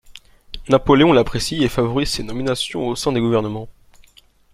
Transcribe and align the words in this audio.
Napoléon 0.67 1.13
l'apprécie 1.13 1.63
et 1.63 1.69
favorise 1.69 2.09
ses 2.09 2.23
nominations 2.23 2.87
au 2.87 2.95
sein 2.95 3.11
des 3.11 3.19
gouvernements. 3.19 3.69